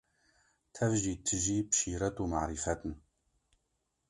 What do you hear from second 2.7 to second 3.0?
in.